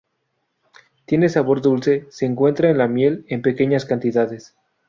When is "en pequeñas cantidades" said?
3.29-4.55